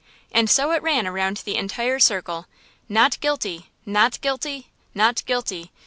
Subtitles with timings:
[0.31, 2.47] And so it ran around the entire circle.
[2.89, 5.71] "Not guilty!" "Not guilty!" Not guilty!"